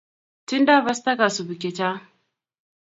Tindo 0.47 0.73
pasta 0.85 1.11
kasubik 1.19 1.59
che 1.61 1.69
chang 1.77 2.01